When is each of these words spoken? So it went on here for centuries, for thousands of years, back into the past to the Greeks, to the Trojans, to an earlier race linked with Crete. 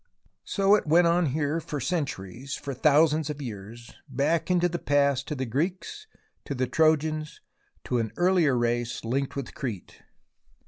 So 0.45 0.73
it 0.73 0.87
went 0.87 1.05
on 1.05 1.27
here 1.27 1.59
for 1.59 1.79
centuries, 1.79 2.55
for 2.55 2.73
thousands 2.73 3.29
of 3.29 3.39
years, 3.39 3.93
back 4.09 4.49
into 4.49 4.67
the 4.67 4.79
past 4.79 5.27
to 5.27 5.35
the 5.35 5.45
Greeks, 5.45 6.07
to 6.45 6.55
the 6.55 6.65
Trojans, 6.65 7.39
to 7.83 7.99
an 7.99 8.11
earlier 8.17 8.57
race 8.57 9.05
linked 9.05 9.35
with 9.35 9.53
Crete. 9.53 10.01